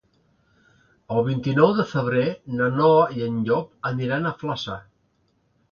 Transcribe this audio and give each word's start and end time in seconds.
El 1.15 1.21
vint-i-nou 1.27 1.73
de 1.81 1.85
febrer 1.91 2.25
na 2.57 2.73
Noa 2.81 3.07
i 3.19 3.25
en 3.29 3.37
Llop 3.51 3.89
aniran 3.95 4.25
a 4.25 4.35
Flaçà. 4.43 4.85